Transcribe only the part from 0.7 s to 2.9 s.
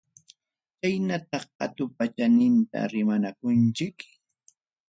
Chaynatam qhatupa chaninta